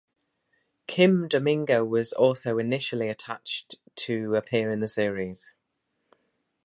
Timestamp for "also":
2.11-2.57